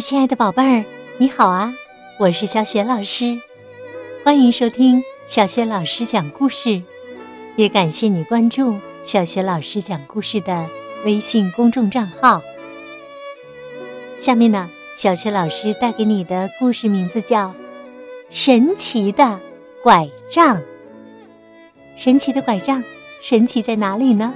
[0.00, 0.84] 亲爱的宝贝儿，
[1.16, 1.74] 你好啊！
[2.18, 3.38] 我是小雪老师，
[4.24, 6.82] 欢迎收听小雪老师讲故事，
[7.56, 10.66] 也感谢你关注小雪老师讲故事的
[11.04, 12.40] 微信公众账号。
[14.18, 17.48] 下面呢，小雪老师带给你的故事名字叫
[18.30, 19.40] 《神奇的
[19.82, 20.56] 拐杖》。
[21.96, 22.84] 神奇的拐杖，
[23.20, 24.32] 神奇在哪里呢？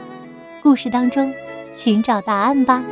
[0.63, 1.33] 故事当中
[1.73, 2.83] 寻找答案吧。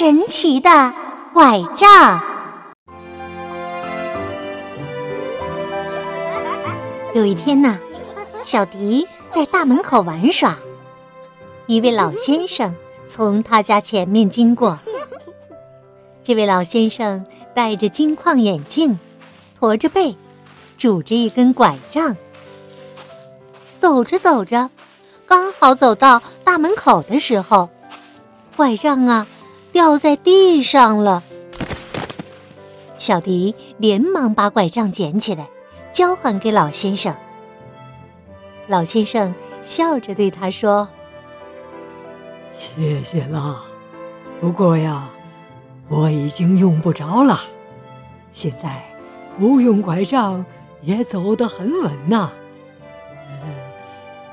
[0.00, 0.94] 神奇的
[1.34, 2.22] 拐杖。
[7.12, 7.78] 有一天呢，
[8.42, 10.58] 小迪在大门口玩耍，
[11.66, 12.74] 一位老先生
[13.06, 14.80] 从他家前面经过。
[16.22, 18.98] 这位老先生戴着金框眼镜，
[19.58, 20.16] 驼着背，
[20.78, 22.16] 拄着一根拐杖。
[23.76, 24.70] 走着走着，
[25.26, 27.68] 刚好走到大门口的时候，
[28.56, 29.26] 拐杖啊！
[29.72, 31.22] 掉在地上了，
[32.98, 35.48] 小迪连忙把拐杖捡起来，
[35.92, 37.16] 交还给老先生。
[38.66, 40.88] 老先生笑着对他说
[42.50, 43.64] ：“谢谢了，
[44.40, 45.08] 不过呀，
[45.88, 47.40] 我已经用不着了，
[48.32, 48.82] 现在
[49.38, 50.44] 不用拐杖
[50.82, 52.30] 也走得很稳呐。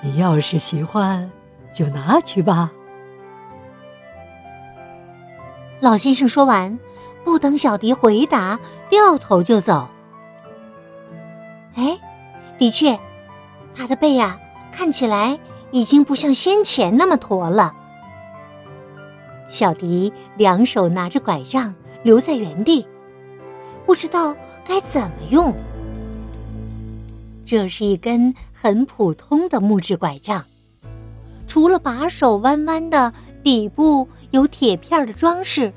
[0.01, 1.31] 你要是喜欢，
[1.73, 2.72] 就拿去吧。”
[5.88, 6.77] 老先生说完，
[7.23, 9.88] 不等小迪回答，掉头就走。
[11.75, 11.97] 哎，
[12.57, 12.99] 的确，
[13.73, 14.38] 他的背啊，
[14.69, 15.39] 看起来
[15.71, 17.73] 已经不像先前那么驼了。
[19.47, 22.85] 小迪两手拿着拐杖，留在原地，
[23.85, 24.35] 不知道
[24.67, 25.55] 该怎么用。
[27.45, 30.44] 这是一根很普通的木质拐杖，
[31.47, 33.13] 除了把手弯弯的。
[33.43, 35.73] 底部有铁片的装饰，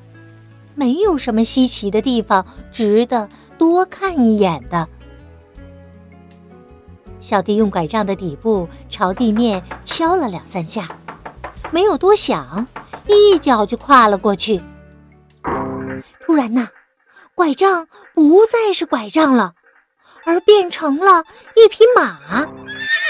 [0.75, 4.89] 没有什么稀奇的地方，值得多看一眼的。
[7.21, 10.97] 小弟用拐杖的底部朝地面敲了两三下，
[11.71, 12.67] 没有多想，
[13.07, 14.63] 一脚就跨了过去。
[16.25, 16.69] 突然呢，
[17.35, 19.53] 拐杖不再是拐杖了，
[20.25, 21.25] 而变成了
[21.57, 22.47] 一匹马，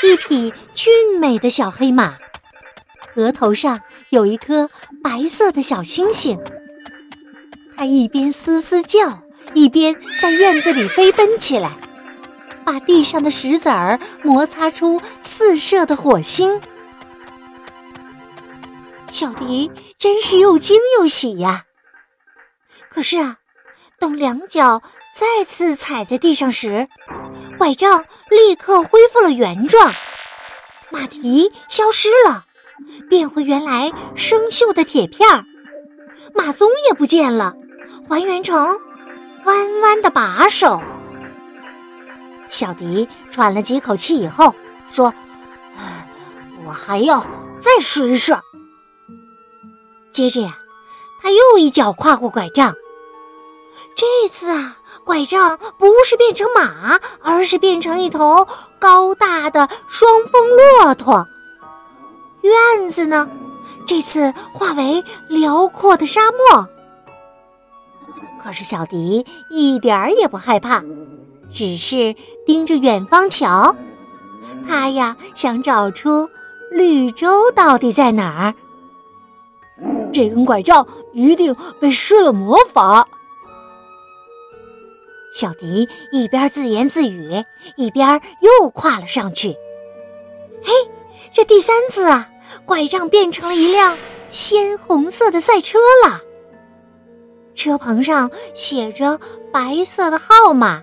[0.02, 2.18] 一匹俊美的小黑马，
[3.14, 3.80] 额头上。
[4.10, 4.68] 有一颗
[5.04, 6.36] 白色的小星星，
[7.76, 9.22] 它一边嘶嘶叫，
[9.54, 11.78] 一边在院子里飞奔起来，
[12.64, 16.60] 把地上的石子儿摩擦出四射的火星。
[19.12, 21.66] 小迪真是又惊又喜呀！
[22.88, 23.36] 可是啊，
[24.00, 24.82] 等两脚
[25.14, 26.88] 再次踩在地上时，
[27.56, 29.92] 拐杖立刻恢复了原状，
[30.90, 32.46] 马蹄消失了。
[33.08, 35.44] 变回原来生锈的铁片儿，
[36.34, 37.54] 马鬃也不见了，
[38.08, 38.78] 还原成
[39.44, 40.82] 弯弯的把手。
[42.48, 44.54] 小迪喘了几口气以后
[44.88, 45.14] 说
[46.66, 47.24] ：“我还要
[47.60, 48.36] 再试一试。”
[50.12, 50.58] 接着呀，
[51.22, 52.74] 他又一脚跨过拐杖。
[53.96, 58.46] 这次啊，拐杖不是变成马，而是变成一头
[58.78, 61.26] 高大的双峰骆驼。
[62.42, 63.28] 院子呢？
[63.86, 66.68] 这次化为辽阔的沙漠。
[68.38, 70.82] 可是小迪一点儿也不害怕，
[71.50, 72.14] 只是
[72.46, 73.74] 盯着远方瞧。
[74.66, 76.28] 他呀，想找出
[76.70, 78.54] 绿洲到底在哪儿。
[80.12, 83.06] 这根拐杖一定被施了魔法。
[85.32, 87.44] 小迪一边自言自语，
[87.76, 89.50] 一边又跨了上去。
[90.62, 90.72] 嘿，
[91.32, 92.28] 这第三次啊！
[92.64, 93.96] 拐杖变成了一辆
[94.30, 96.20] 鲜红色的赛车了，
[97.54, 99.20] 车棚上写着
[99.52, 100.82] 白色的号码，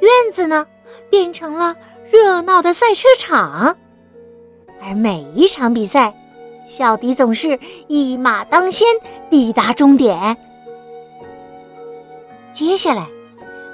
[0.00, 0.66] 院子呢
[1.10, 1.74] 变成了
[2.10, 3.78] 热闹的赛车场，
[4.82, 6.14] 而每一场比赛，
[6.66, 7.58] 小迪总是
[7.88, 8.86] 一马当先，
[9.30, 10.36] 抵达终点。
[12.52, 13.08] 接下来，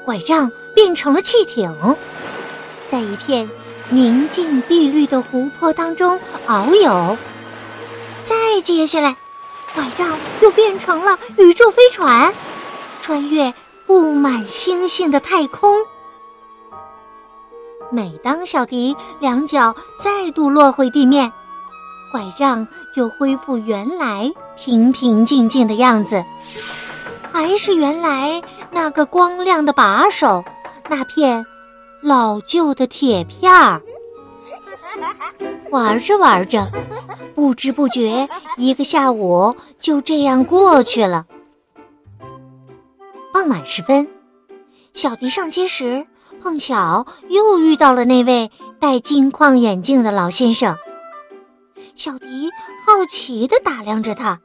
[0.07, 1.97] 拐杖变成了汽艇，
[2.87, 3.51] 在一片。
[3.91, 7.19] 宁静碧绿的湖泊当中遨游，
[8.23, 9.17] 再接下来，
[9.75, 12.33] 拐杖又变成了宇宙飞船，
[13.01, 13.53] 穿越
[13.87, 15.75] 布满星星的太空。
[17.91, 21.33] 每当小迪两脚再度落回地面，
[22.13, 26.25] 拐杖就恢复原来平平静静的样子，
[27.33, 28.41] 还是原来
[28.71, 30.45] 那个光亮的把手，
[30.89, 31.45] 那片。
[32.03, 33.83] 老旧的铁片儿，
[35.71, 36.71] 玩着玩着，
[37.35, 38.27] 不知不觉
[38.57, 41.27] 一个下午就这样过去了。
[43.35, 44.09] 傍晚时分，
[44.95, 46.07] 小迪上街时，
[46.41, 48.51] 碰巧又遇到了那位
[48.81, 50.77] 戴金框眼镜的老先生。
[51.95, 52.49] 小迪
[52.87, 54.41] 好奇地打量着他，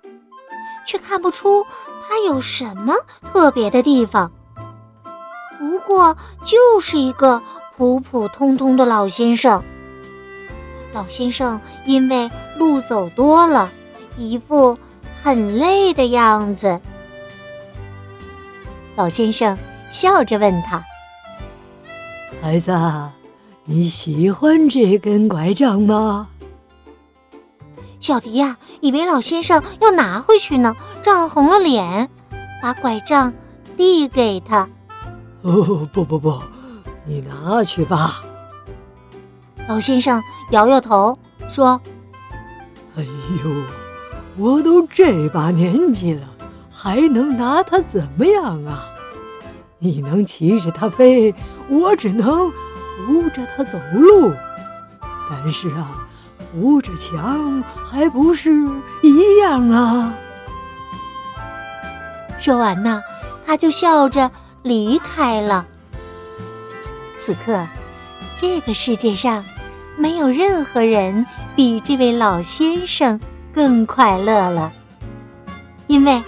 [0.85, 1.65] 却看不出
[2.05, 4.29] 他有什么特别的地方。
[5.59, 7.41] 不过就是一个
[7.75, 9.63] 普普通通的老先生。
[10.93, 13.69] 老先生因为路走多了，
[14.17, 14.77] 一副
[15.23, 16.79] 很累的样子。
[18.95, 19.57] 老先生
[19.91, 20.83] 笑着问他
[22.41, 22.71] ：“孩子，
[23.65, 26.29] 你喜欢这根拐杖吗？”
[27.99, 32.09] 小迪呀，以为老先生要拿回去呢，涨红了脸，
[32.61, 33.33] 把拐杖
[33.75, 34.69] 递给他。
[35.45, 36.41] “哦，不不不，
[37.05, 38.23] 你拿去吧。”
[39.69, 41.79] 老先生摇摇头说
[42.97, 43.63] ：“哎呦，
[44.37, 46.27] 我都这把年纪了，
[46.71, 48.85] 还能拿它怎么样啊？
[49.77, 51.35] 你能骑着它飞，
[51.69, 52.51] 我只能
[53.05, 54.33] 扶着它走路。
[55.29, 56.07] 但是啊，
[56.51, 58.51] 扶着墙还不是
[59.03, 60.15] 一样啊？”
[62.41, 63.03] 说完呢，
[63.45, 64.31] 他就笑着
[64.65, 65.65] 离开了。
[67.17, 67.65] 此刻，
[68.37, 69.45] 这个世界上。
[69.97, 71.25] 没有任何人
[71.55, 73.17] 比这位老先生
[73.53, 74.73] 更快乐了，
[75.87, 76.21] 因为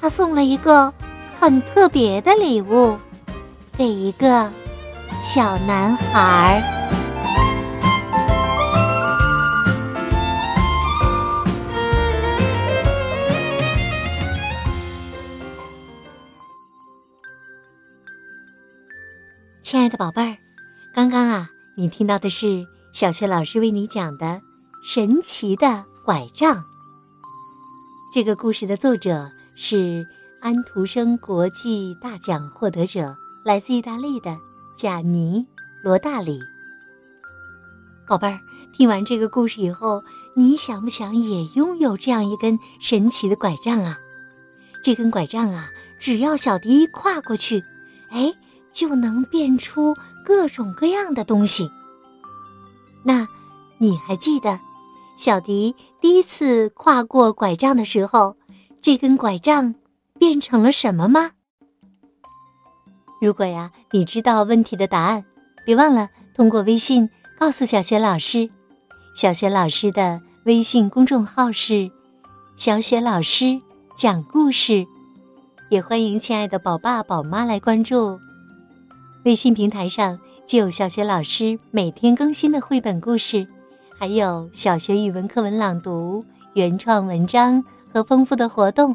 [0.00, 0.92] 他送了一个
[1.38, 2.98] 很特别的礼物
[3.78, 4.50] 给一个
[5.22, 6.60] 小男孩。
[6.60, 7.11] 儿
[20.02, 20.36] 宝贝儿，
[20.92, 22.66] 刚刚啊，你听到的是。
[22.92, 24.26] 小学老师为你讲的
[24.84, 26.56] 《神奇的拐杖》
[28.12, 30.04] 这个故事的作者是
[30.40, 33.14] 安徒生国际大奖获得者，
[33.44, 34.36] 来自意大利的
[34.76, 35.46] 贾尼·
[35.84, 36.40] 罗大里。
[38.08, 38.40] 宝贝儿，
[38.76, 40.02] 听完这个故事以后，
[40.34, 44.00] 你想不想也拥有这样一根神奇的拐杖啊？
[44.82, 45.68] 这根拐杖啊，
[46.00, 47.62] 只要小迪一跨过去，
[48.10, 48.34] 哎，
[48.72, 51.70] 就能变出各种各样的东西。
[53.04, 53.26] 那，
[53.78, 54.58] 你还记得
[55.18, 58.36] 小迪第一次跨过拐杖的时候，
[58.80, 59.74] 这根拐杖
[60.18, 61.32] 变成了什么吗？
[63.20, 65.24] 如果呀，你知道问题的答案，
[65.64, 67.08] 别忘了通过微信
[67.38, 68.50] 告诉小雪老师。
[69.14, 71.90] 小雪老师的微信公众号是
[72.56, 73.60] “小雪老师
[73.96, 74.86] 讲故事”，
[75.70, 78.18] 也欢迎亲爱的宝爸宝妈来关注。
[79.24, 80.18] 微信平台上。
[80.44, 83.46] 就有小学老师每天更新的绘本故事，
[83.98, 86.22] 还有小学语文课文朗读、
[86.54, 88.94] 原创文章和丰富的活动。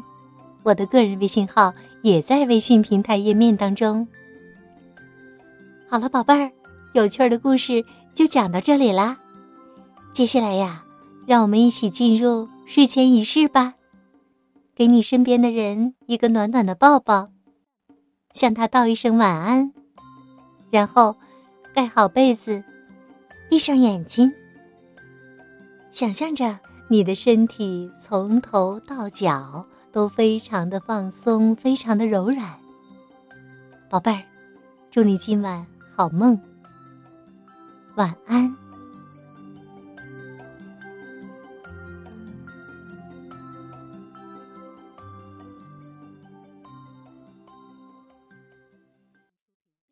[0.62, 1.72] 我的个人微信号
[2.02, 4.06] 也在微信平台页面当中。
[5.88, 6.52] 好了，宝贝儿，
[6.92, 7.82] 有趣的故事
[8.14, 9.16] 就讲到这里啦。
[10.12, 10.82] 接下来呀，
[11.26, 13.74] 让我们一起进入睡前仪式吧。
[14.76, 17.30] 给你身边的人一个暖暖的抱抱，
[18.32, 19.72] 向他道一声晚安，
[20.70, 21.16] 然后。
[21.74, 22.64] 盖好被子，
[23.48, 24.32] 闭上眼睛，
[25.92, 32.58] 想象着你的身体从头到脚都非常的放松，非常的柔软。
[33.88, 34.22] 宝贝儿，
[34.90, 36.40] 祝你今晚好梦，
[37.94, 38.67] 晚安。